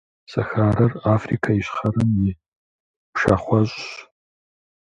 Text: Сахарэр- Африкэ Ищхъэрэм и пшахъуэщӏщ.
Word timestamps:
Сахарэр- 0.31 0.91
Африкэ 1.13 1.51
Ищхъэрэм 1.59 2.11
и 2.27 2.31
пшахъуэщӏщ. 3.13 3.73